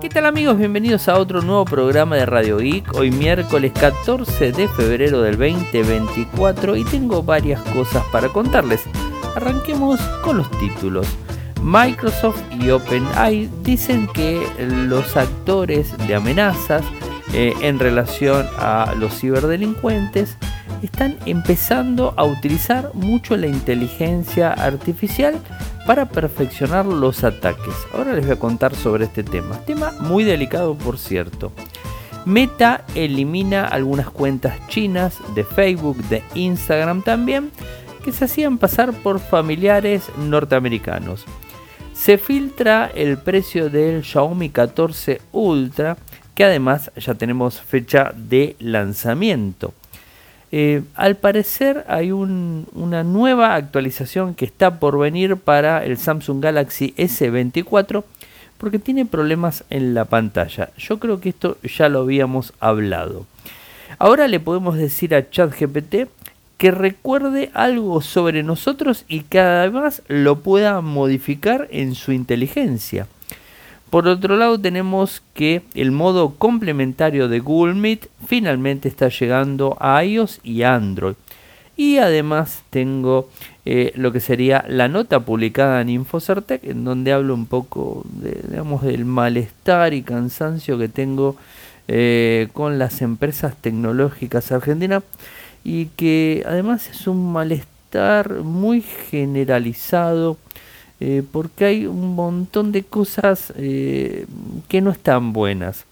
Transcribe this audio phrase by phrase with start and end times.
[0.00, 0.58] ¿Qué tal amigos?
[0.58, 2.94] Bienvenidos a otro nuevo programa de Radio Geek.
[2.94, 8.82] Hoy miércoles 14 de febrero del 2024 y tengo varias cosas para contarles.
[9.34, 11.06] Arranquemos con los títulos.
[11.62, 16.84] Microsoft y OpenAI dicen que los actores de amenazas
[17.32, 20.36] eh, en relación a los ciberdelincuentes
[20.82, 25.40] están empezando a utilizar mucho la inteligencia artificial
[25.86, 27.74] para perfeccionar los ataques.
[27.94, 29.58] Ahora les voy a contar sobre este tema.
[29.64, 31.52] Tema muy delicado por cierto.
[32.24, 37.52] Meta elimina algunas cuentas chinas de Facebook, de Instagram también,
[38.04, 41.24] que se hacían pasar por familiares norteamericanos.
[41.94, 45.96] Se filtra el precio del Xiaomi 14 Ultra,
[46.34, 49.72] que además ya tenemos fecha de lanzamiento.
[50.52, 56.94] Eh, al parecer hay una nueva actualización que está por venir para el Samsung Galaxy
[56.96, 58.04] S24
[58.58, 60.70] porque tiene problemas en la pantalla.
[60.78, 63.26] Yo creo que esto ya lo habíamos hablado.
[63.98, 66.08] Ahora le podemos decir a ChatGPT
[66.58, 73.06] que recuerde algo sobre nosotros y que además lo pueda modificar en su inteligencia.
[73.90, 80.04] Por otro lado tenemos que el modo complementario de Google Meet finalmente está llegando a
[80.04, 81.14] iOS y Android.
[81.76, 83.28] Y además tengo
[83.64, 88.40] eh, lo que sería la nota publicada en Infocertec, en donde hablo un poco de,
[88.48, 91.36] digamos, del malestar y cansancio que tengo
[91.86, 95.04] eh, con las empresas tecnológicas argentinas
[95.62, 100.38] y que además es un malestar muy generalizado
[101.00, 104.26] eh, porque hay un montón de cosas eh,
[104.68, 105.84] que no están buenas.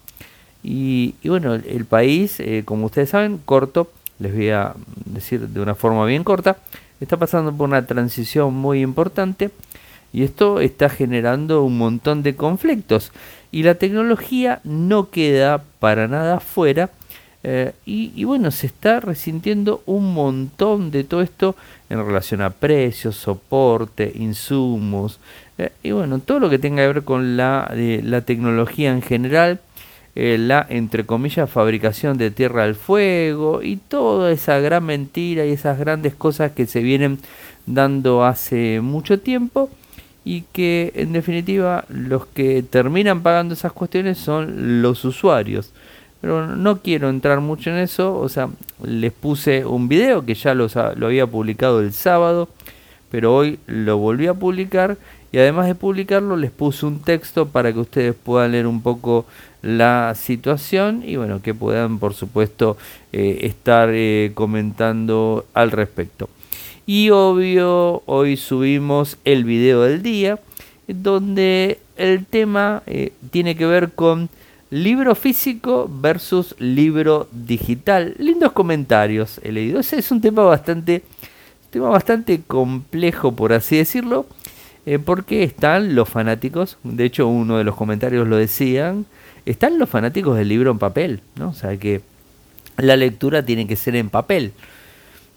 [0.63, 4.73] Y, bueno, el, país, eh, como ustedes saben, corto, les voy a
[5.05, 6.57] decir de una forma bien corta,
[6.99, 9.51] está pasando por una transición muy importante
[10.11, 13.11] y esto está generando un montón de conflictos.
[13.51, 16.89] Y la tecnología no queda para nada fuera
[17.47, 21.55] eh, y, bueno, se está resintiendo un montón de todo esto
[21.91, 25.19] en relación a precios, soporte, insumos,
[25.59, 29.59] eh, y bueno, todo lo que tenga que ver con la, la tecnología en general,
[30.15, 35.51] eh, la, entre comillas, fabricación de tierra al fuego, y toda esa gran mentira y
[35.51, 37.19] esas grandes cosas que se vienen
[37.67, 39.69] dando hace mucho tiempo
[40.23, 45.71] y que en definitiva los que terminan pagando esas cuestiones son los usuarios.
[46.25, 48.49] Pero no quiero entrar mucho en eso, o sea,
[48.83, 50.67] les puse un video que ya lo
[51.05, 52.49] había publicado el sábado,
[53.11, 54.97] pero hoy lo volví a publicar
[55.31, 59.27] y además de publicarlo les puse un texto para que ustedes puedan leer un poco
[59.61, 62.75] la situación y bueno, que puedan por supuesto
[63.13, 66.27] eh, estar eh, comentando al respecto.
[66.87, 70.39] Y obvio, hoy subimos el video del día,
[70.87, 74.27] donde el tema eh, tiene que ver con
[74.75, 78.13] Libro físico versus libro digital.
[78.17, 79.79] Lindos comentarios he leído.
[79.79, 81.01] Es un tema bastante,
[81.69, 84.25] tema bastante complejo, por así decirlo,
[84.85, 86.77] eh, porque están los fanáticos.
[86.83, 89.05] De hecho, uno de los comentarios lo decían.
[89.45, 91.51] Están los fanáticos del libro en papel, ¿no?
[91.51, 92.01] O sea que
[92.75, 94.51] la lectura tiene que ser en papel.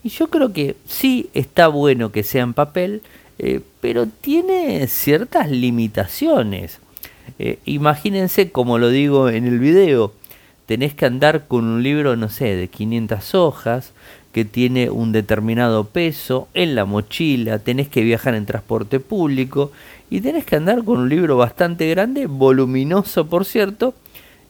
[0.02, 3.02] Y yo creo que sí está bueno que sea en papel,
[3.38, 6.80] eh, pero tiene ciertas limitaciones.
[7.38, 10.12] Eh, imagínense, como lo digo en el video,
[10.66, 13.92] tenés que andar con un libro, no sé, de 500 hojas,
[14.32, 19.72] que tiene un determinado peso en la mochila, tenés que viajar en transporte público
[20.10, 23.94] y tenés que andar con un libro bastante grande, voluminoso por cierto,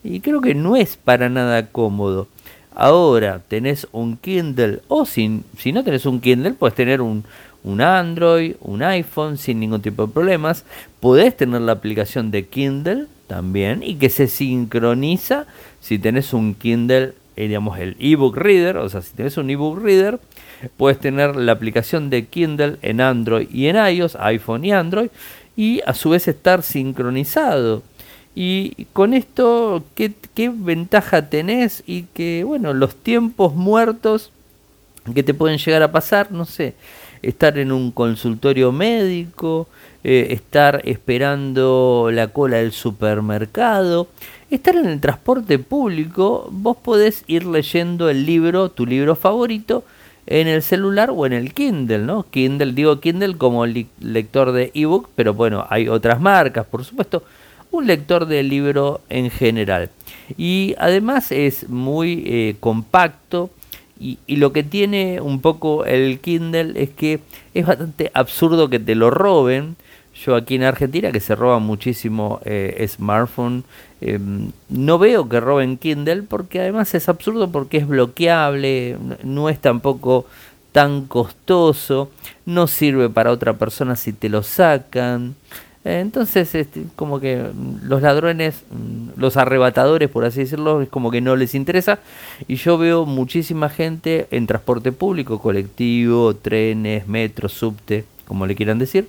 [0.03, 2.29] y creo que no es para nada cómodo.
[2.75, 7.25] Ahora tenés un Kindle o si, si no tenés un Kindle, puedes tener un,
[7.69, 10.65] un Android, un iPhone sin ningún tipo de problemas.
[11.01, 15.47] Podés tener la aplicación de Kindle también y que se sincroniza
[15.81, 19.83] si tenés un Kindle, eh, digamos el ebook reader, o sea, si tenés un ebook
[19.83, 20.19] reader,
[20.79, 25.11] puedes tener la aplicación de Kindle en Android y en iOS, iPhone y Android,
[25.55, 27.83] y a su vez estar sincronizado.
[28.35, 31.83] Y con esto, ¿qué, qué ventaja tenés?
[31.87, 34.31] Y que, bueno, los tiempos muertos
[35.15, 36.75] que te pueden llegar a pasar, no sé
[37.23, 39.69] estar en un consultorio médico,
[40.05, 44.09] eh, estar esperando la cola del supermercado,
[44.51, 49.85] estar en el transporte público, vos podés ir leyendo el libro, tu libro favorito,
[50.27, 52.27] en el celular o en el Kindle, ¿no?
[52.31, 57.23] Kindle, digo Kindle como lector de ebook, pero bueno, hay otras marcas, por supuesto,
[57.71, 59.91] un lector de libro en general.
[60.37, 63.51] Y además es muy eh, compacto,
[64.01, 67.21] y, lo que tiene un poco el Kindle es que
[67.55, 69.77] es bastante absurdo que te lo roben,
[70.15, 73.65] yo aquí en Argentina, que se roba muchísimo eh, smartphone,
[74.01, 79.61] em, no veo que roben Kindle porque además es absurdo porque es bloqueable, no es
[79.61, 80.27] tampoco
[80.73, 82.11] tan costoso,
[82.47, 85.35] no sirve para otra persona si te lo sacan.
[85.89, 87.47] Entonces, este, como que
[87.83, 92.01] los ladrones, mm, los arrebatadores, por así decirlo, es como que no les interesa.
[92.47, 98.79] Y yo veo muchísima gente en transporte público, colectivo, trenes, metro, subte, como le quieran
[98.79, 99.09] decir.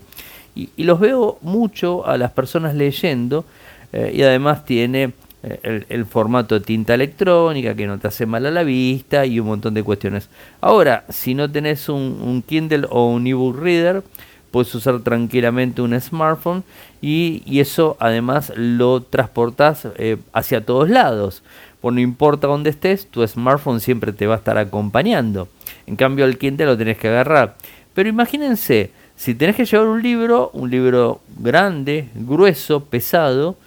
[0.56, 3.44] Y, los veo mucho a las personas leyendo.
[3.92, 5.12] Eh, y además tiene
[5.44, 9.40] eh, el, formato de tinta electrónica que no te hace mal a la vista y
[9.42, 10.30] un montón de cuestiones.
[10.62, 14.02] Ahora, si no tenés un, un Kindle o un ebook reader,
[14.52, 16.64] puedes usar tranquilamente un smartphone
[17.02, 21.44] y, eso además lo transportas eh, hacia todos lados.
[21.82, 25.48] Por no importa dónde estés, tu smartphone siempre te va a estar acompañando.
[25.88, 27.56] En cambio, el Kindle lo tenés que agarrar.
[27.94, 33.58] Pero imagínense, si tenés que llevar un libro, un libro grande, grueso, pesado,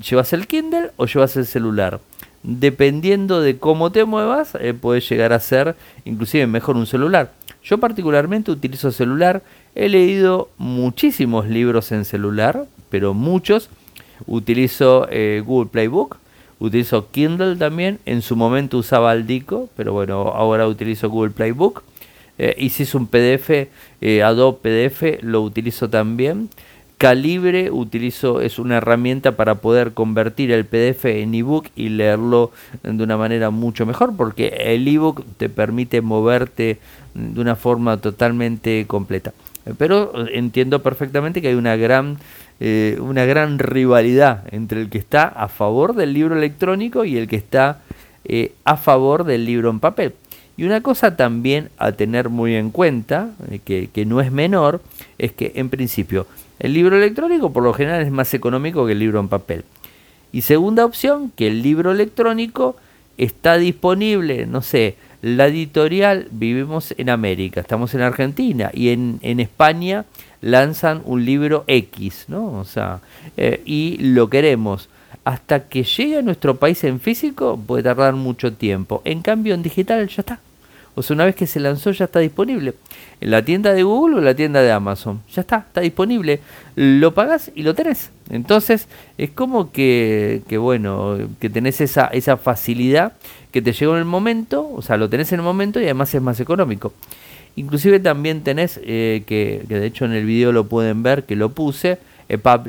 [0.00, 2.00] ¿llevas el Kindle o llevas el celular?
[2.42, 7.32] Dependiendo de cómo te muevas, eh, puede llegar a ser inclusive mejor un celular.
[7.64, 9.42] Yo particularmente utilizo celular
[9.74, 13.70] He leído muchísimos libros en celular, pero muchos.
[14.26, 16.18] Utilizo eh, Google Playbook,
[16.60, 17.98] utilizo Kindle también.
[18.06, 21.82] En su momento usaba Aldico, pero bueno, ahora utilizo Google Playbook.
[22.38, 23.68] Eh, y si es un PDF,
[24.00, 26.50] eh, Adobe PDF, lo utilizo también.
[27.04, 32.50] Calibre utilizo, es una herramienta para poder convertir el PDF en ebook y leerlo
[32.82, 36.78] de una manera mucho mejor, porque el ebook te permite moverte
[37.12, 39.34] de una forma totalmente completa.
[39.76, 42.16] Pero entiendo perfectamente que hay una gran,
[42.58, 47.28] eh, una gran rivalidad entre el que está a favor del libro electrónico y el
[47.28, 47.82] que está
[48.24, 50.14] eh, a favor del libro en papel.
[50.56, 54.80] Y una cosa también a tener muy en cuenta, eh, que, que, no es menor,
[55.18, 56.26] es que en principio
[56.64, 59.64] el libro electrónico por lo general es más económico que el libro en papel.
[60.32, 62.76] Y segunda opción, que el libro electrónico
[63.18, 69.40] está disponible, no sé, la editorial Vivimos en América, estamos en Argentina y en, en
[69.40, 70.06] España
[70.40, 72.58] lanzan un libro X, ¿no?
[72.58, 73.00] O sea,
[73.36, 74.88] eh, y lo queremos.
[75.24, 79.02] Hasta que llegue a nuestro país en físico puede tardar mucho tiempo.
[79.04, 80.40] En cambio, en digital ya está.
[80.94, 82.74] O sea, una vez que se lanzó ya está disponible.
[83.20, 85.20] En la tienda de Google o en la tienda de Amazon.
[85.32, 86.40] Ya está, está disponible.
[86.76, 88.10] Lo pagas y lo tenés.
[88.30, 88.88] Entonces,
[89.18, 93.14] es como que, que bueno, que tenés esa, esa facilidad
[93.50, 96.14] que te llegó en el momento, o sea, lo tenés en el momento y además
[96.14, 96.92] es más económico.
[97.56, 101.50] Inclusive también tenés, eh, que, de hecho en el video lo pueden ver, que lo
[101.50, 101.98] puse,
[102.28, 102.64] EPUB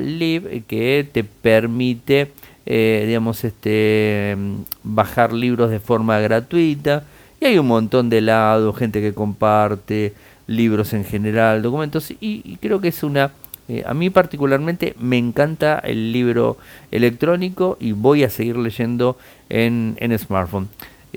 [0.68, 2.30] que te permite,
[2.66, 4.36] eh, digamos, este,
[4.84, 7.04] bajar libros de forma gratuita
[7.40, 10.14] y hay un montón de lados, gente que comparte
[10.46, 13.32] libros en general, documentos, y, creo que es una...
[13.68, 16.56] Eh, a mí particularmente me encanta el libro
[16.92, 19.18] electrónico y voy a seguir leyendo
[19.48, 20.68] en, en smartphone.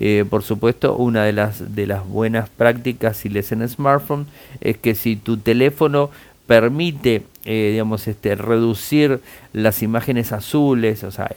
[0.01, 4.27] Eh, por supuesto, una de las, de las buenas prácticas si lees en smartphone
[4.62, 6.10] es que si tu teléfono
[6.50, 9.19] permite eh, digamos este reducir
[9.54, 11.30] las imágenes azules o sea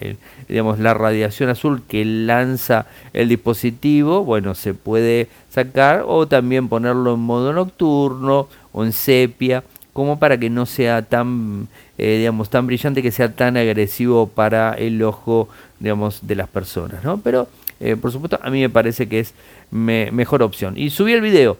[0.48, 7.12] digamos la radiación azul que lanza el dispositivo bueno se puede sacar o también ponerlo
[7.12, 9.62] en modo nocturno o en sepia
[9.92, 11.68] como para que no sea tan
[11.98, 17.04] eh, digamos tan brillante que sea tan agresivo para el ojo digamos de las personas
[17.04, 17.48] no pero
[17.80, 19.34] eh, por supuesto a mí me parece que es
[19.72, 20.74] mejor opción.
[20.76, 21.58] Y subí el video.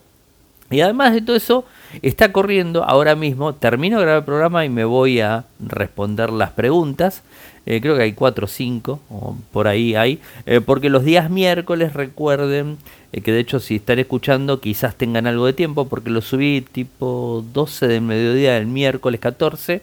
[0.70, 1.66] Y además de todo eso,
[2.00, 6.50] está corriendo ahora mismo, termino de grabar el programa y me voy a responder las
[6.50, 7.22] preguntas.
[7.64, 11.30] Eh, creo que hay cuatro o cinco, o por ahí hay, eh, porque los días
[11.30, 12.76] miércoles recuerden
[13.12, 16.60] eh, que de hecho si están escuchando quizás tengan algo de tiempo, porque lo subí
[16.60, 19.80] tipo 12 del mediodía del miércoles 14,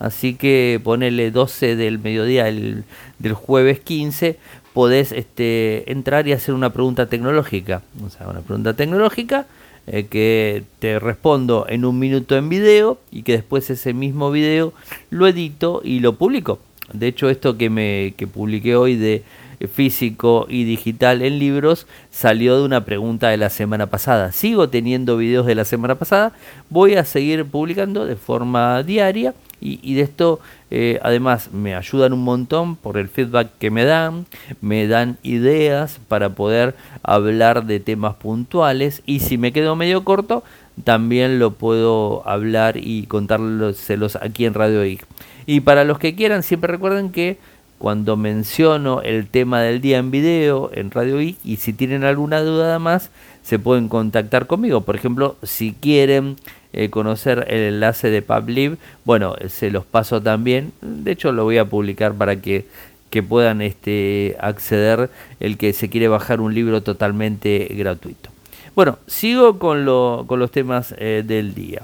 [0.00, 2.82] así que ponele 12 del mediodía del,
[3.20, 4.36] del jueves 15,
[4.72, 9.46] podés este, entrar y hacer una pregunta tecnológica, o sea, una pregunta tecnológica
[9.86, 14.72] eh, que te respondo en un minuto en video y que después ese mismo video
[15.10, 16.58] lo edito y lo publico.
[16.92, 19.22] De hecho, esto que me que publiqué hoy de
[19.68, 24.32] físico y digital en libros salió de una pregunta de la semana pasada.
[24.32, 26.32] Sigo teniendo videos de la semana pasada,
[26.70, 30.40] voy a seguir publicando de forma diaria y, de esto
[30.70, 34.26] eh, además me ayudan un montón por el feedback que me dan,
[34.60, 40.42] me dan ideas para poder hablar de temas puntuales y si me quedo medio corto
[40.84, 45.06] también lo puedo hablar y contárselos aquí en Radio Geek.
[45.46, 47.38] Y para los que quieran, siempre recuerden que
[47.78, 52.40] cuando menciono el tema del día en video en Radio Geek y si tienen alguna
[52.40, 53.10] duda más,
[53.42, 54.82] se pueden contactar conmigo.
[54.82, 56.36] Por ejemplo, si quieren
[56.72, 60.72] eh, conocer el enlace de PubLib, bueno, se los paso también.
[60.80, 62.66] De hecho, lo voy a publicar para que,
[63.10, 65.10] que puedan este, acceder
[65.40, 68.30] el que se quiere bajar un libro totalmente gratuito.
[68.74, 71.82] Bueno, sigo con, lo, con los temas eh, del día.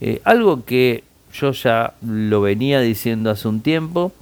[0.00, 4.12] Eh, algo que yo ya lo venía diciendo hace un tiempo,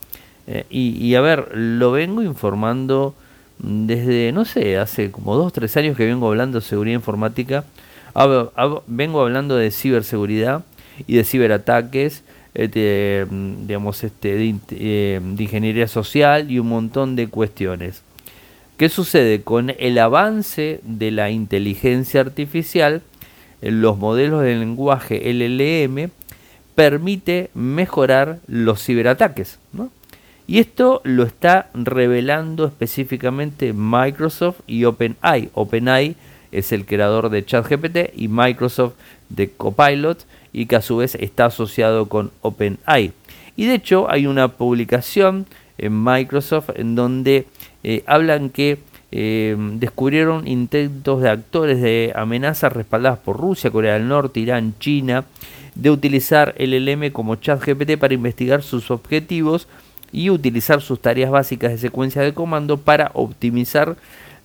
[0.71, 3.15] y, y, a ver, lo vengo informando
[3.59, 7.65] desde, no sé, hace como dos, tres años que vengo hablando de seguridad informática
[8.87, 10.65] vengo hablando de ciberseguridad
[11.07, 12.23] y de ciberataques,
[12.55, 18.03] mm, digamos, este, eh, de, ingeniería social y un montón de cuestiones.
[18.77, 19.43] ¿Qué sucede?
[19.43, 23.03] Con el avance de la inteligencia artificial,
[23.61, 26.11] los modelos de lenguaje LLM
[26.75, 29.59] permite mejorar los ciberataques.
[30.47, 35.51] Y esto lo está revelando específicamente Microsoft y OpenAI.
[35.53, 36.17] OpenAI
[36.53, 38.95] es el creador de ChatGPT y Microsoft
[39.29, 43.13] de Copilot y que a su vez está asociado con OpenAI.
[43.57, 45.47] Y de hecho hay una publicación
[45.79, 47.47] en Microsoft en donde
[47.85, 48.79] eh, hablan que
[49.11, 55.25] eh, descubrieron intentos de actores de amenazas respaldadas por Rusia, Corea del Norte, Irán, China,
[55.75, 59.69] de utilizar el LM como ChatGPT para investigar sus objetivos
[60.13, 63.97] y utilizar sus tareas básicas de secuencia de comando para optimizar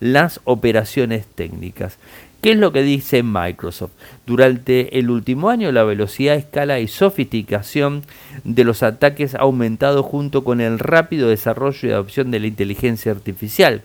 [0.04, 1.96] las operaciones técnicas.
[2.42, 3.92] ¿Qué es lo que dice Microsoft?
[4.26, 8.02] Durante el último año la velocidad, escala y sofisticación
[8.44, 13.12] de los ataques ha aumentado junto con el rápido desarrollo y adopción de la inteligencia
[13.12, 13.80] artificial.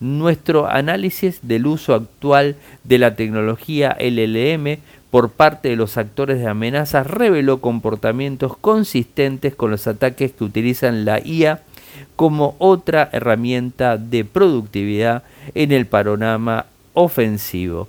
[0.00, 4.78] Nuestro análisis del uso actual de la tecnología LLM
[5.10, 11.04] por parte de los actores de amenazas reveló comportamientos consistentes con los ataques que utilizan
[11.04, 11.60] la IA
[12.16, 15.22] como otra herramienta de productividad
[15.54, 17.88] en el panorama ofensivo.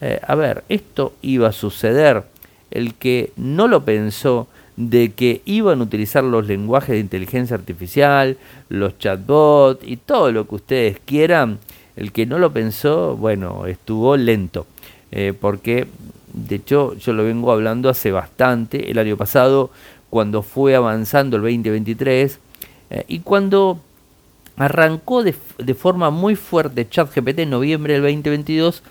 [0.00, 2.24] Eh, a ver, esto iba a suceder.
[2.70, 8.36] El que no lo pensó de que iban a utilizar los lenguajes de inteligencia artificial,
[8.68, 11.58] los chatbots y todo lo que ustedes quieran,
[11.96, 14.66] el que no lo pensó, bueno, estuvo lento.
[15.12, 15.86] Eh, porque,
[16.32, 18.90] de hecho, yo lo vengo hablando hace bastante.
[18.90, 19.70] El año pasado,
[20.10, 22.40] cuando fue avanzando el 2023,
[22.94, 23.80] eh, y cuando
[24.56, 25.32] arrancó de,
[25.74, 28.84] forma muy fuerte ChatGPT en noviembre del 2022,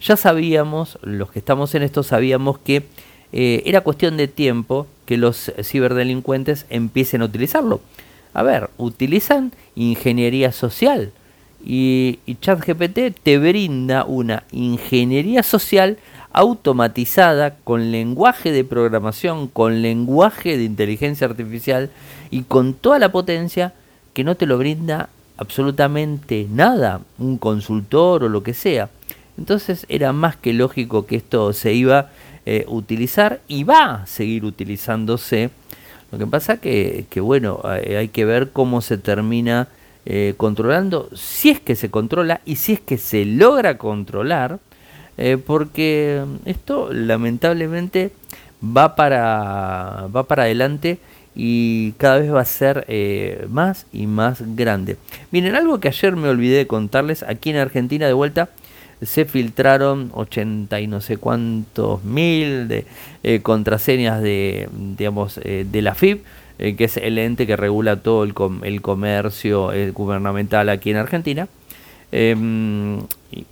[0.00, 2.84] ya sabíamos, los que estamos en esto sabíamos que
[3.32, 7.80] eh, era cuestión de tiempo que los ciberdelincuentes empiecen a utilizarlo.
[8.32, 11.10] A ver, utilizan ingeniería social
[11.64, 15.98] y, y ChatGPT te brinda una ingeniería social
[16.32, 21.90] automatizada con lenguaje de programación, con lenguaje de inteligencia artificial
[22.30, 23.72] y con toda la potencia
[24.12, 28.90] que no te lo brinda absolutamente nada, un consultor o lo que sea.
[29.36, 32.10] Entonces era más que lógico que esto se iba a
[32.46, 35.50] eh, utilizar y va a seguir utilizándose.
[36.10, 39.68] Lo que pasa que, que bueno, hay que ver cómo se termina
[40.10, 44.58] eh, controlando, si es que se controla y si es que se logra controlar,
[45.18, 48.10] eh, porque esto lamentablemente
[48.64, 50.98] va para, va para adelante
[51.34, 54.96] y cada vez va a ser eh, más y más grande.
[55.30, 58.48] Miren, algo que ayer me olvidé de contarles, aquí en Argentina de vuelta
[59.02, 62.84] se filtraron 80 y no sé cuántos mil de
[63.22, 66.24] eh, contraseñas de, digamos, de la FIP,
[66.58, 71.46] que es el ente que regula todo el, el comercio gubernamental aquí en Argentina.
[72.10, 72.98] Em,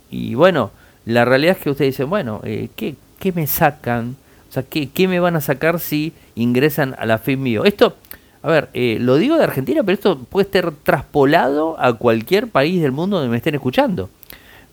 [0.09, 0.71] y bueno,
[1.07, 2.95] la realidad es que ustedes dicen, bueno, eh, ¿qué,
[3.31, 4.17] me sacan?
[4.49, 7.65] O sea, ¿qué, me van a sacar si ingresan a la FIP mío?
[7.65, 7.95] Esto,
[8.41, 12.81] a ver, eh, lo digo de Argentina, pero esto puede estar traspolado a cualquier país
[12.81, 14.09] del mundo donde me estén escuchando.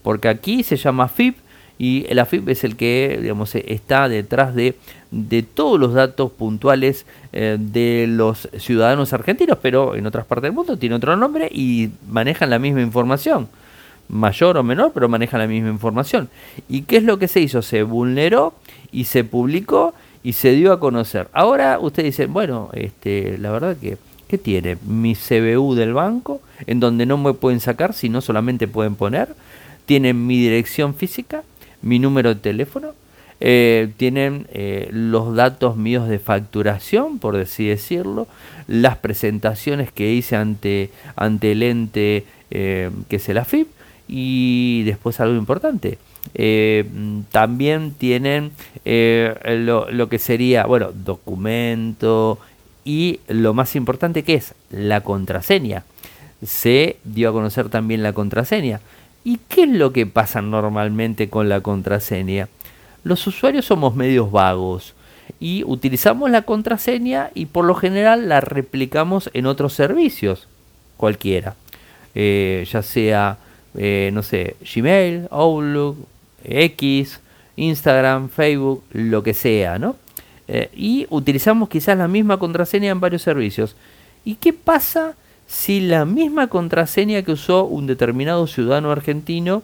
[0.03, 1.37] Porque aquí se llama FIP
[1.79, 4.77] y la FIP es el que, digamos, está detrás de,
[5.11, 10.53] de todos los datos puntuales eh, de los ciudadanos argentinos, pero en otras partes del
[10.53, 13.49] mundo tiene otro nombre y manejan la misma información
[14.09, 16.29] mayor o menor, pero maneja la misma información.
[16.69, 17.63] ¿Y qué es lo que se hizo?
[17.63, 18.55] Se vulneró
[18.93, 21.29] y se publicó y se dio a conocer.
[21.33, 24.79] Ahora ustedes dicen, bueno, este, la verdad que, ¿qué tiene?
[24.87, 29.35] Mi CBU del banco, en donde no me pueden sacar, sino solamente pueden poner.
[29.87, 31.43] Tienen mi dirección física,
[31.83, 32.93] mi número de teléfono,
[33.41, 38.27] eh, tienen eh, los datos míos de facturación, por así decirlo,
[38.69, 43.69] las presentaciones que hice ante, ante el ente eh, que es el AFIP,
[44.09, 45.99] y después algo importante.
[46.35, 46.85] Eh,
[47.31, 48.53] también tienen
[48.85, 49.35] eh,
[49.65, 52.39] lo, que sería, bueno, documento
[52.85, 55.85] y lo más importante que es la contraseña.
[56.45, 58.81] Se dio a conocer también la contraseña.
[59.25, 62.49] ¿Y qué es lo que pasa normalmente con la contraseña?
[63.05, 64.95] los usuarios somos medios vagos
[65.39, 70.49] y utilizamos la contraseña y por lo general la replicamos en otros servicios,
[70.97, 71.55] cualquiera,
[72.15, 73.39] eh, ya sea,
[73.77, 75.97] eh, no sé, Gmail, Outlook,
[76.45, 77.21] X,
[77.57, 79.97] Instagram, Facebook, lo que sea, ¿no?
[80.47, 83.77] Eh, y utilizamos quizás la misma contraseña en varios servicios.
[84.25, 85.15] ¿Y qué pasa
[85.47, 89.63] si la misma contraseña que usó un determinado ciudadano argentino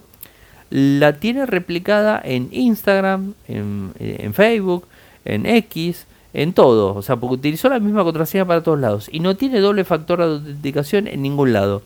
[0.69, 4.87] la tiene replicada en Instagram, en, en Facebook,
[5.25, 6.95] en X, en todo?
[6.95, 10.19] O sea, porque utilizó la misma contraseña para todos lados y no tiene doble factor
[10.19, 11.83] de autenticación en ningún lado.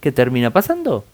[0.00, 1.04] ¿Qué termina pasando?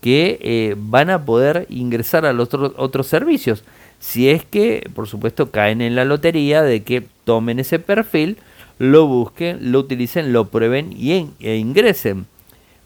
[0.00, 3.64] Que eh, van a poder ingresar a los otros servicios.
[3.98, 8.36] Si es que, por supuesto, caen en la lotería de que tomen ese perfil,
[8.78, 12.26] lo busquen, lo utilicen, lo prueben y e ingresen.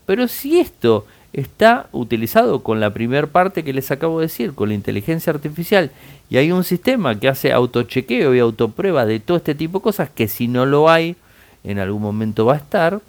[0.07, 4.69] Pero si esto está utilizado con la primera parte que les acabo de decir, con
[4.69, 5.91] la inteligencia artificial,
[6.29, 10.11] y hay un sistema que hace autochequeo y autoprueba de todo este tipo de cosas,
[10.11, 11.17] que si no lo hay,
[11.65, 13.01] en algún momento va a estar,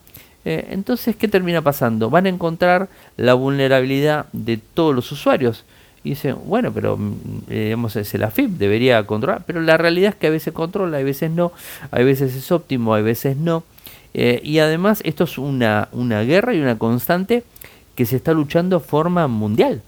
[0.45, 2.09] eh, entonces, ¿qué termina pasando?
[2.09, 5.63] Van a encontrar la vulnerabilidad de todos los usuarios.
[6.03, 7.13] Y dicen, bueno, pero mm,
[7.49, 9.43] eh, digamos, es el AFIP, debería controlar.
[9.45, 11.53] Pero la realidad es que a veces controla, a veces no.
[11.91, 13.63] A veces es óptimo, a veces no.
[14.13, 17.43] Eh, y además, esto es una, una guerra y una constante
[17.95, 19.81] que se está luchando de forma mundial.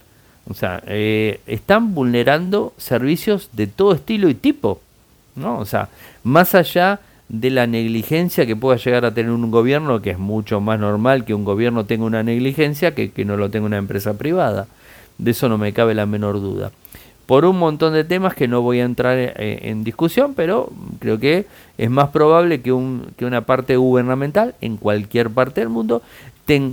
[0.48, 4.80] O sea, están vulnerando servicios de todo estilo y tipo.
[5.36, 5.58] ¿no?
[5.58, 5.90] O sea,
[6.24, 10.62] más allá de la negligencia que pueda llegar a tener un gobierno, que es mucho
[10.62, 14.18] más normal que un gobierno tenga una negligencia que que no lo tenga una empresa
[14.18, 14.68] privada.
[15.18, 16.72] De eso no me cabe la menor duda.
[17.26, 21.20] Por un montón de temas que no voy a entrar eh, en discusión, pero creo
[21.20, 26.04] que es más probable que, un, que una parte gubernamental en cualquier parte del mundo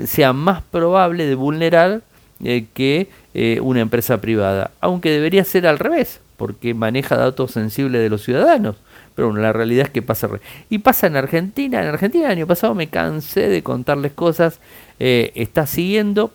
[0.04, 2.02] sea más probable de vulnerar
[2.44, 8.02] eh, que eh, una empresa privada, aunque debería ser al revés, porque maneja datos sensibles
[8.02, 8.76] de los ciudadanos.
[9.14, 10.28] Pero bueno, la realidad es que pasa.
[10.70, 11.80] Y pasa en Argentina.
[11.80, 14.58] En Argentina el año pasado me cansé de contarles cosas.
[14.98, 16.30] Eh, está siguiendo.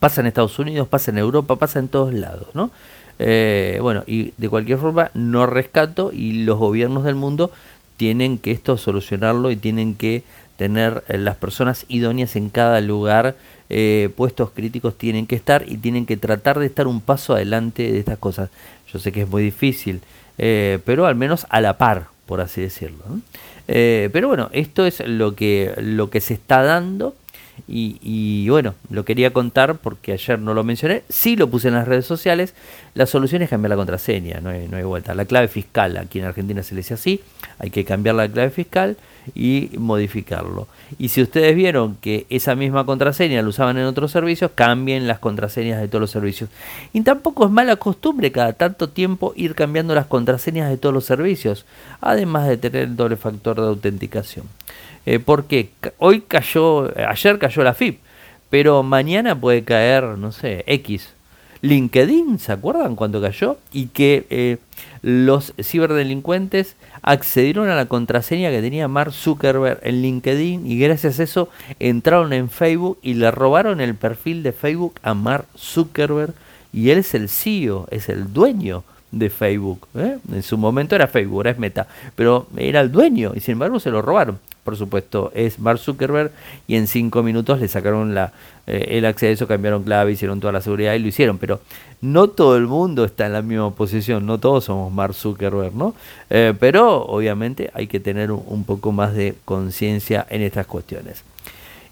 [0.00, 2.70] Pasa en Estados Unidos, pasa en Europa, pasa en todos lados, ¿no?
[3.18, 7.50] Eh, bueno, y de cualquier forma no rescato y los gobiernos del mundo
[7.98, 10.22] tienen que esto solucionarlo y tienen que
[10.56, 13.36] tener eh, las personas idóneas en cada lugar,
[14.16, 17.98] puestos críticos tienen que estar y tienen que tratar de estar un paso adelante de
[17.98, 18.50] estas cosas.
[18.92, 20.02] Yo sé que es muy difícil,
[20.38, 23.04] eh, pero al menos a la par, por así decirlo.
[23.68, 27.14] Eh, pero bueno, esto es lo que, lo que se está dando.
[27.68, 31.04] Y, bueno, lo quería contar porque ayer no lo mencioné.
[31.08, 32.54] Sí lo puse en las redes sociales.
[32.94, 35.14] La solución es cambiar la contraseña, no hay, no hay vuelta.
[35.14, 37.20] La clave fiscal, aquí en Argentina se le dice así.
[37.58, 38.96] Hay que cambiar la clave fiscal
[39.34, 40.66] y modificarlo.
[40.98, 45.18] Y si ustedes vieron que esa misma contraseña la usaban en otros servicios, cambien las
[45.18, 46.50] contraseñas de todos los servicios.
[46.92, 51.04] Y tampoco es mala costumbre cada tanto tiempo ir cambiando las contraseñas de todos los
[51.04, 51.64] servicios,
[52.00, 54.46] además de tener el doble factor de autenticación.
[55.06, 57.98] Eh, porque hoy cayó, ayer cayó la FIP,
[58.50, 61.14] pero mañana puede caer, no sé, X.
[61.62, 63.56] LinkedIn, ¿se acuerdan cuando cayó?
[63.72, 64.58] Y que eh,
[65.00, 71.22] los ciberdelincuentes accedieron a la contraseña que tenía Mark Zuckerberg en LinkedIn y gracias a
[71.22, 76.34] eso entraron en Facebook y le robaron el perfil de Facebook a Mark Zuckerberg
[76.72, 79.86] y él es el CEO, es el dueño de Facebook.
[79.94, 80.18] ¿eh?
[80.32, 81.86] En su momento era Facebook, ahora es Meta,
[82.16, 86.30] pero era el dueño y sin embargo se lo robaron por supuesto, es Mark Zuckerberg
[86.66, 88.32] y en cinco minutos le sacaron la,
[88.66, 91.38] eh, el acceso, cambiaron clave, hicieron toda la seguridad y lo hicieron.
[91.38, 91.60] Pero
[92.00, 95.94] no todo el mundo está en la misma posición, no todos somos Mark Zuckerberg, ¿no?
[96.30, 101.24] Eh, pero obviamente hay que tener un, poco más de conciencia en estas cuestiones.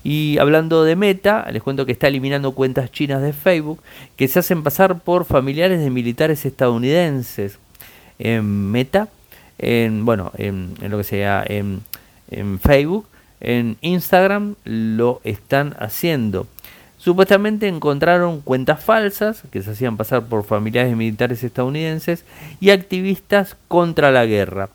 [0.03, 3.81] Y hablando de Meta, les cuento que está eliminando cuentas chinas de Facebook
[4.17, 7.59] que se hacen pasar por familiares de militares estadounidenses.
[8.19, 9.09] En Meta,
[9.59, 11.83] en, bueno, en, lo que sea, en
[12.31, 13.07] en Facebook,
[13.41, 16.47] en Instagram lo están haciendo.
[17.01, 22.27] Supuestamente encontraron cuentas falsas que se hacían pasar por familiares militares estadounidenses
[22.61, 24.69] y activistas contra la guerra.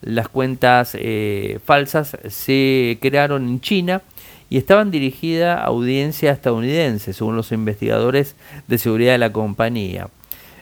[0.00, 4.02] Las cuentas eh, falsas se crearon en China
[4.50, 8.34] y estaban dirigidas a audiencia estadounidense, según los investigadores
[8.66, 10.08] de seguridad de la compañía.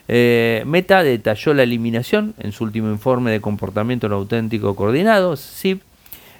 [0.07, 5.81] Eh, Meta detalló la eliminación en su último informe de comportamiento no auténtico coordinado, SIP,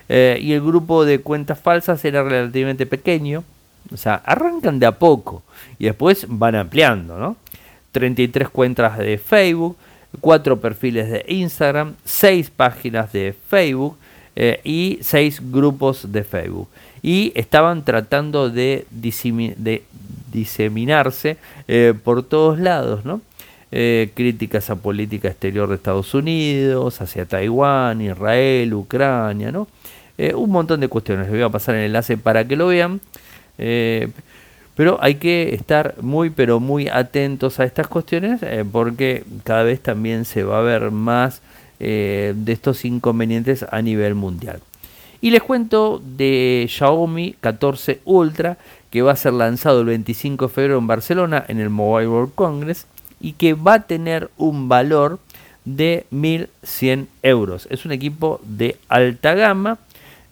[0.10, 3.44] eh, y el grupo de cuentas falsas era relativamente pequeño.
[3.94, 5.44] O sea, arrancan de a poco
[5.80, 7.38] y después van ampliando, ¿no?
[7.92, 9.78] 33 cuentas de Facebook,
[10.20, 13.98] 4 perfiles de Instagram, 6 páginas de Facebook
[14.36, 16.68] eh, y 6 grupos de Facebook.
[17.02, 18.86] Y estaban tratando de,
[20.32, 23.22] diseminarse eh, por todos lados, ¿no?
[23.70, 29.68] críticas a política exterior de Estados Unidos, hacia Taiwán, Israel, Ucrania, ¿no?
[30.18, 31.28] Eh, un montón de cuestiones.
[31.28, 33.00] Les voy a pasar el enlace para que lo vean.
[33.58, 34.10] Eh,
[34.76, 40.24] pero hay que estar muy, pero muy atentos a estas cuestiones porque cada vez también
[40.24, 41.42] se va a ver más
[41.80, 44.60] de estos inconvenientes a nivel mundial.
[45.20, 48.58] Y les cuento de Xiaomi 14 Ultra
[48.90, 52.34] que va a ser lanzado el 25 de febrero en Barcelona en el Mobile World
[52.36, 52.86] Congress
[53.20, 55.20] y que va a tener un valor
[55.66, 57.68] de 1100 euros.
[57.70, 59.80] Es un equipo de alta gama,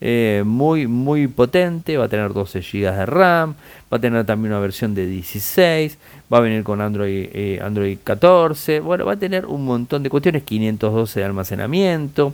[0.01, 3.55] eh, muy, muy potente, va a tener 12 GB de RAM,
[3.91, 5.97] va a tener también una versión de 16,
[6.31, 10.09] va a venir con Android, eh, Android 14, bueno, va a tener un montón de
[10.09, 12.33] cuestiones, 512 de almacenamiento,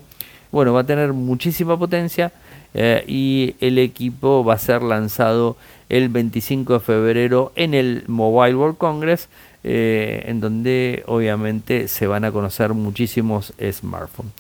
[0.52, 2.32] bueno, va a tener muchísima potencia
[2.74, 5.56] eh, y el equipo va a ser lanzado
[5.88, 9.30] el 25 de febrero en el Mobile World Congress
[9.64, 14.34] en donde obviamente se van a conocer muchísimos smartphones.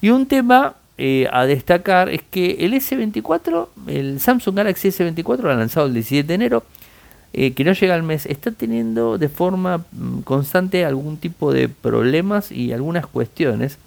[0.00, 5.50] Y un tema eh, a destacar es que el S24, el Samsung Galaxy S24 lo
[5.50, 6.62] ha lanzado el 17 de enero,
[7.32, 11.68] eh, que no llega al mes, está teniendo de forma mm, constante algún tipo de
[11.68, 13.78] problemas y algunas cuestiones.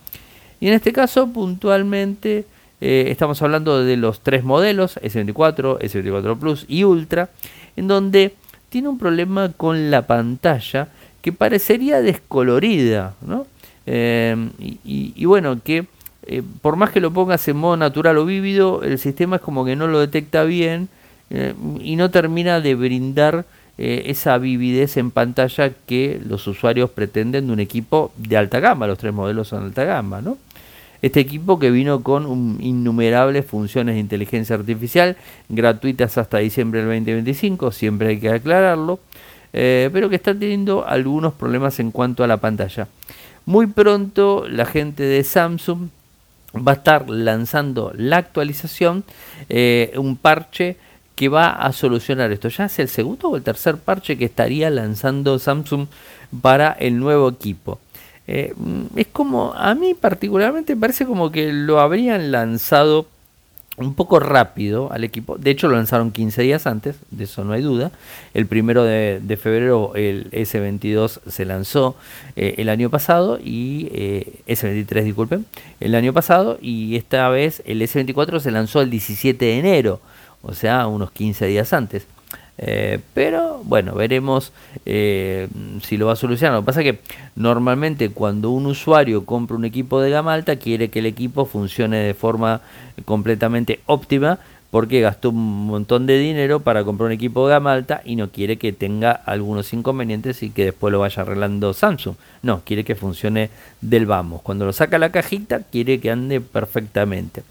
[0.59, 2.45] Y en este caso, puntualmente,
[2.79, 7.29] estamos hablando de los tres modelos, S24, S24 Plus y Ultra,
[7.75, 8.33] en donde
[8.69, 10.89] tiene un problema con la pantalla
[11.21, 13.47] que parecería descolorida, ¿no?
[13.85, 15.85] Y, bueno, que
[16.29, 19.63] eh, por más que lo pongas en modo natural o vívido, el sistema es como
[19.63, 20.89] que no lo detecta bien
[21.29, 23.45] eh, y no termina de brindar
[23.77, 28.87] eh, esa vividez en pantalla que los usuarios pretenden de un equipo de alta gama.
[28.87, 30.37] Los tres modelos son de alta gama, ¿no?
[31.01, 35.15] Este equipo que vino con innumerables funciones de inteligencia artificial
[35.47, 38.99] gratuitas hasta diciembre del 2025, siempre hay que aclararlo,
[39.51, 42.87] pero que está teniendo algunos problemas en cuanto a la pantalla.
[43.45, 45.89] Muy pronto la gente de Samsung
[46.55, 49.03] va a estar lanzando la actualización,
[49.49, 50.77] eh, un parche
[51.15, 52.47] que va a solucionar esto.
[52.49, 55.87] Ya es el segundo o el tercer parche que estaría lanzando Samsung
[56.41, 57.79] para el nuevo equipo.
[58.27, 58.53] Eh,
[58.95, 63.07] es como, a mí particularmente parece como que lo habrían lanzado
[63.77, 65.37] un poco rápido al equipo.
[65.37, 67.91] De hecho, lo lanzaron 15 días antes, de eso no hay duda.
[68.33, 71.95] El primero de, febrero, el S22 se lanzó
[72.35, 75.45] eh, el año pasado y eh, S23, disculpen,
[75.79, 80.01] el año pasado y esta vez el S24 se lanzó el 17 de enero,
[80.41, 82.07] o sea, unos 15 días antes.
[82.59, 84.51] Eh, pero bueno, veremos
[84.85, 85.47] eh,
[85.83, 86.55] si lo va a solucionar.
[86.55, 86.99] Lo que pasa es que
[87.35, 91.97] normalmente cuando un usuario compra un equipo de gama alta quiere que el equipo funcione
[91.97, 92.61] de forma
[93.05, 94.39] completamente óptima
[94.71, 98.31] porque gastó un montón de dinero para comprar un equipo de gama alta y no
[98.31, 102.15] quiere que tenga algunos inconvenientes y que después lo vaya arreglando Samsung.
[102.41, 104.41] No, quiere que funcione del vamos.
[104.41, 107.43] Cuando lo saca la cajita quiere que ande perfectamente.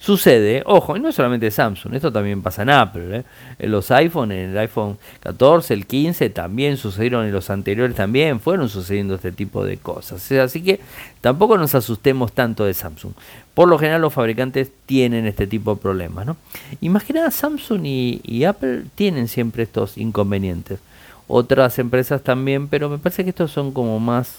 [0.00, 3.18] Sucede, ojo, y no solamente Samsung, esto también pasa en Apple.
[3.18, 3.24] ¿eh?
[3.58, 8.38] En los iPhone, en el iPhone 14, el 15, también sucedieron en los anteriores, también
[8.38, 10.30] fueron sucediendo este tipo de cosas.
[10.32, 10.78] Así que
[11.20, 13.12] tampoco nos asustemos tanto de Samsung.
[13.54, 16.26] Por lo general los fabricantes tienen este tipo de problemas.
[16.26, 16.36] ¿no?
[16.80, 16.90] Y
[17.30, 20.78] Samsung y Apple tienen siempre estos inconvenientes.
[21.26, 24.38] Otras empresas también, pero me parece que estos son como más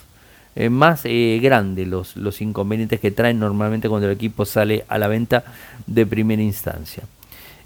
[0.56, 4.98] eh, más eh, grande los, los inconvenientes que traen normalmente cuando el equipo sale a
[4.98, 5.44] la venta
[5.86, 7.04] de primera instancia.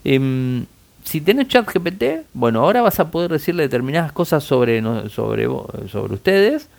[0.04, 0.66] Em,
[1.04, 5.48] si tenés chat GPT, bueno, ahora vas a poder decirle determinadas cosas sobre, sobre,
[5.90, 6.70] sobre ustedes,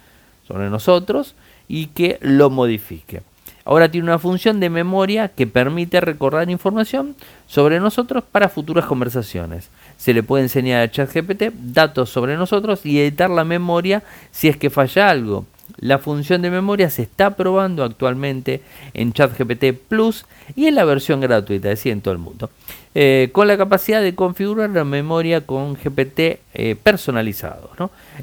[0.47, 1.35] sobre nosotros,
[1.69, 3.23] y que lo modifique.
[3.67, 9.71] Ahora tiene una función de memoria que permite recordar información sobre nosotros para futuras conversaciones.
[9.97, 14.59] Se le puede enseñar a ChatGPT datos sobre nosotros y editar la memoria si es
[14.59, 15.47] que falla algo.
[15.79, 18.63] La función de memoria se está probando actualmente
[18.95, 20.25] en ChatGPT Plus
[20.57, 22.51] y en la versión gratuita, de en todo el mundo,
[22.95, 27.71] eh, con la capacidad de configurar la memoria con GPT eh, personalizado.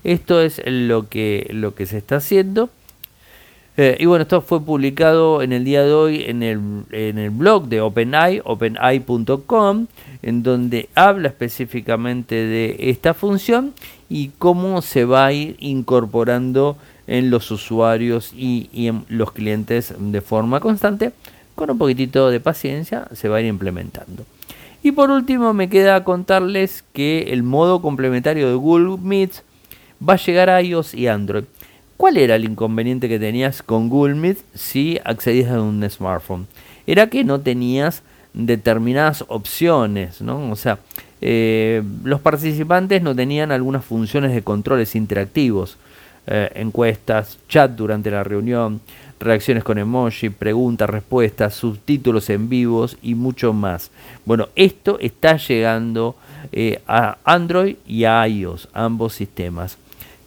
[0.03, 2.69] Esto es lo que, lo que se está haciendo.
[3.77, 6.59] Eh, y bueno, esto fue publicado en el día de hoy en el,
[6.91, 9.87] en el blog de OpenAI, openai.com,
[10.21, 13.73] en donde habla específicamente de esta función
[14.09, 16.77] y cómo se va a ir incorporando
[17.07, 21.11] en los usuarios y, en los clientes de forma constante.
[21.55, 24.25] Con un poquitito de paciencia se va a ir implementando.
[24.83, 29.31] Y por último me queda contarles que el modo complementario de Google Meet
[30.07, 31.43] va a llegar a iOS y Android.
[31.97, 36.47] ¿Cuál era el inconveniente que tenías con Google Meet si accedías a un smartphone?
[36.87, 38.01] Era que no tenías
[38.33, 40.49] determinadas opciones, ¿no?
[40.49, 40.79] O sea,
[41.21, 45.77] eh, los participantes no tenían algunas funciones de controles interactivos.
[46.27, 48.81] Eh, encuestas, chat durante la reunión,
[49.19, 53.91] reacciones con emoji, preguntas, respuestas, subtítulos en vivos y mucho más.
[54.25, 56.15] Bueno, esto está llegando
[56.51, 59.77] eh, a Android y a iOS, ambos sistemas.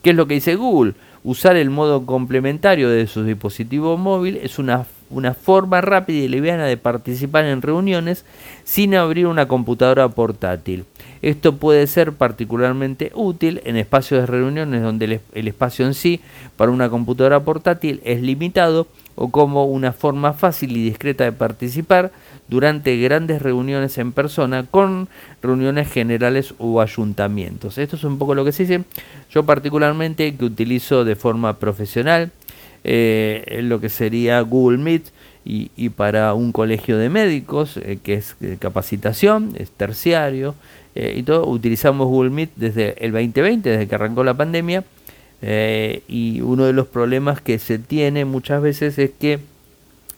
[0.02, 0.94] ¿Qué es lo que dice Google?
[1.22, 6.66] Usar el modo complementario de su dispositivo móvil es una, una forma rápida y liviana
[6.66, 8.24] de participar en reuniones
[8.64, 10.84] sin abrir una computadora portátil.
[11.24, 16.20] Esto puede ser particularmente útil en espacios de reuniones donde el, espacio en sí
[16.58, 22.12] para una computadora portátil es limitado o como una forma fácil y discreta de participar
[22.48, 25.08] durante grandes reuniones en persona con
[25.42, 27.78] reuniones generales o ayuntamientos.
[27.78, 28.84] Esto es un poco lo que se dice.
[29.30, 32.32] Yo particularmente que utilizo de forma profesional
[32.86, 35.04] eh, lo que sería Google Meet
[35.46, 40.54] y, para un colegio de médicos eh, que es capacitación, es terciario,
[40.94, 44.84] eh, y todo, utilizamos Google Meet desde el 2020, desde que arrancó la pandemia,
[45.42, 49.40] eh, y uno de los problemas que se tiene muchas veces es que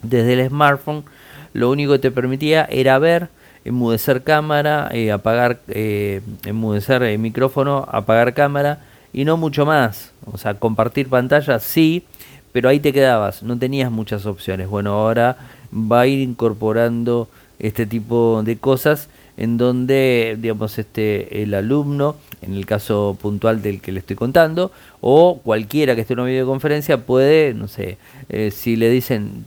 [0.02, 1.04] desde el smartphone
[1.52, 3.28] lo único que te permitía era ver,
[3.64, 8.80] enmudecer cámara, eh, apagar, enmudecer micrófono, apagar cámara
[9.12, 10.12] y no mucho más.
[10.30, 12.04] O sea, compartir pantalla sí,
[12.52, 14.68] pero ahí te quedabas, no tenías muchas opciones.
[14.68, 15.38] Bueno, ahora
[15.72, 22.54] va a ir incorporando este tipo de cosas en donde digamos este el alumno en
[22.54, 27.04] el caso puntual del que le estoy contando o cualquiera que esté en una videoconferencia
[27.04, 29.44] puede no sé eh, si le dicen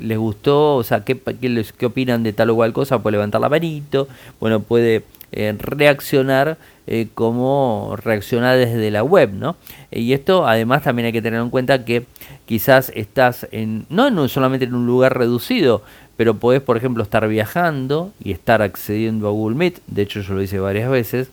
[0.00, 3.48] les gustó o sea qué, qué, opinan de tal o cual cosa puede levantar la
[3.48, 4.08] manito
[4.40, 6.56] bueno puede eh, reaccionar
[6.90, 9.56] eh, como reacciona desde la web, ¿no?
[9.90, 12.06] Y esto además también hay que tener en cuenta que
[12.46, 15.82] quizás estás en, no, no solamente en un lugar reducido,
[16.18, 20.34] pero podés, por ejemplo, estar viajando y estar accediendo a Google Meet, de hecho yo
[20.34, 21.30] lo hice varias veces,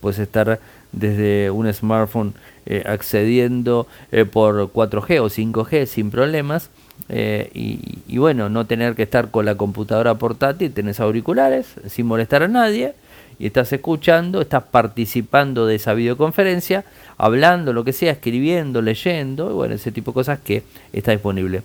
[0.00, 0.58] puedes estar
[0.90, 2.32] desde un smartphone
[2.64, 6.70] eh, accediendo eh, por 4G o 5G sin problemas,
[7.10, 12.42] eh, y, bueno, no tener que estar con la computadora portátil, tenés auriculares sin molestar
[12.42, 12.94] a nadie,
[13.38, 16.86] y estás escuchando, estás participando de esa videoconferencia,
[17.18, 20.62] hablando, lo que sea, escribiendo, leyendo, y bueno, ese tipo de cosas que
[20.94, 21.60] está disponible.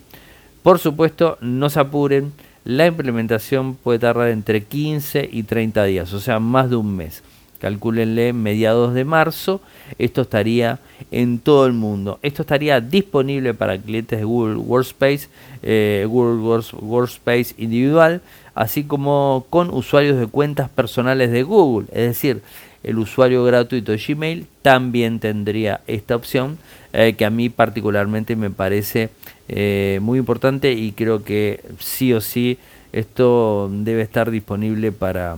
[0.62, 2.32] Por supuesto, no se apuren,
[2.64, 7.22] la implementación puede tardar entre 15 y 30 días, o sea, más de un mes.
[7.58, 9.60] Calcúlenle mediados de marzo.
[9.98, 10.78] Esto estaría
[11.10, 12.20] en todo el mundo.
[12.22, 15.28] Esto estaría disponible para clientes de Google Workspace,
[15.62, 18.20] eh, Google Workspace individual,
[18.54, 21.88] así como con usuarios de cuentas personales de Google.
[21.90, 22.42] Es decir,
[22.84, 26.58] el usuario gratuito de Gmail también tendría esta opción
[26.92, 29.10] eh, que a mí particularmente me parece
[29.48, 32.58] eh, muy importante y creo que sí o sí
[32.92, 35.36] esto debe estar disponible para,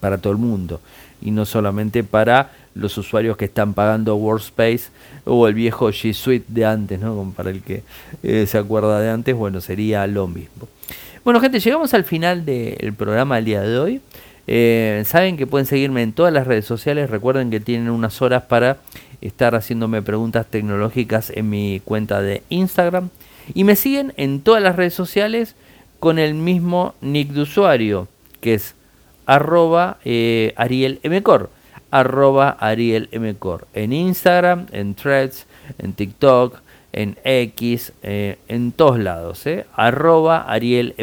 [0.00, 0.80] para todo el mundo
[1.22, 4.90] y no solamente para los usuarios que están pagando Workspace
[5.24, 7.32] o el viejo G Suite de antes, ¿no?
[7.34, 7.82] para el que
[8.22, 10.68] eh, se acuerda de antes, bueno, sería lo mismo.
[11.24, 14.00] Bueno, gente, llegamos al final del programa del día de hoy.
[14.46, 17.08] Eh, saben que pueden seguirme en todas las redes sociales.
[17.08, 18.76] Recuerden que tienen unas horas para
[19.22, 23.08] estar haciéndome preguntas tecnológicas en mi cuenta de Instagram.
[23.52, 25.54] Y me siguen en todas las redes sociales
[26.00, 28.08] con el mismo nick de usuario,
[28.40, 28.74] que es
[29.26, 31.00] arroba eh, Ariel
[31.90, 33.08] Arroba Ariel
[33.74, 35.46] En Instagram, en Threads,
[35.78, 36.60] en TikTok,
[36.92, 39.46] en X, eh, en todos lados.
[39.46, 40.94] Eh, arroba Ariel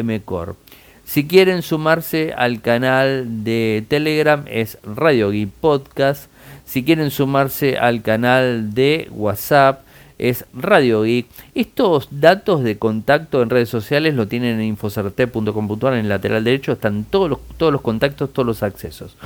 [1.12, 6.30] si quieren sumarse al canal de Telegram es Radio Geek Podcast.
[6.64, 9.82] Si quieren sumarse al canal de WhatsApp
[10.22, 11.26] es Radio Geek.
[11.56, 16.72] Estos datos de contacto en redes sociales lo tienen en infocerte.com.ar en el lateral derecho.
[16.72, 19.16] Están todos los, todos los contactos, todos los accesos.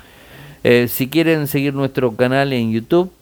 [0.64, 3.12] Eh, si quieren seguir nuestro canal en YouTube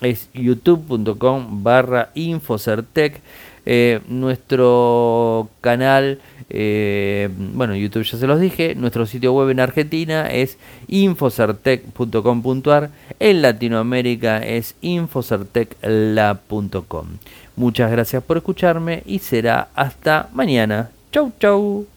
[0.00, 3.20] es youtube.com barra infocertec.
[3.70, 10.30] Eh, nuestro canal, eh, bueno, YouTube ya se los dije, nuestro sitio web en Argentina
[10.30, 12.88] es infocertec.com.ar,
[13.20, 17.08] en Latinoamérica es infocertecla.com.
[17.56, 20.88] Muchas gracias por escucharme y será hasta mañana.
[21.12, 21.84] Chau, chau.